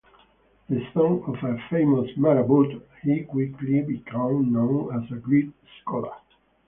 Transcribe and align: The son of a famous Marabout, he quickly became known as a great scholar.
The 0.67 0.83
son 0.95 1.21
of 1.27 1.35
a 1.43 1.59
famous 1.69 2.09
Marabout, 2.17 2.73
he 3.03 3.21
quickly 3.21 3.83
became 3.83 4.51
known 4.51 4.99
as 5.03 5.11
a 5.15 5.21
great 5.21 5.51
scholar. 5.79 6.15